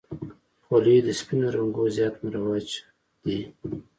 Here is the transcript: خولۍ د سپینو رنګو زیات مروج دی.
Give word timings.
خولۍ 0.65 0.97
د 1.07 1.09
سپینو 1.19 1.47
رنګو 1.55 1.83
زیات 1.95 2.15
مروج 2.23 2.67
دی. 3.23 3.39